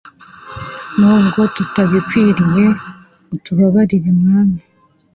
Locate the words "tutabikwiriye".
1.55-2.65